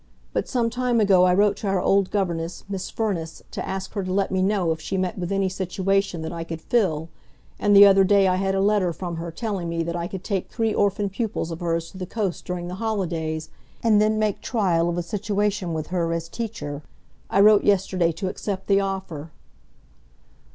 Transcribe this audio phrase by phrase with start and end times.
[0.33, 4.03] But some time ago I wrote to our old governess, Miss Firniss, to ask her
[4.03, 7.09] to let me know if she met with any situation that I could fill,
[7.59, 10.23] and the other day I had a letter from her telling me that I could
[10.23, 13.51] take three orphan pupils of hers to the coast during the holidays,
[13.83, 16.81] and then make trial of a situation with her as teacher.
[17.29, 19.29] I wrote yesterday to accept the offer."